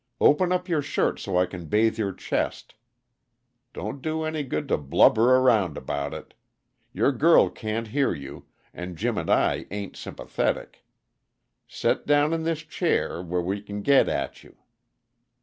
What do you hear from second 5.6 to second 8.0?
about it. Your girl can't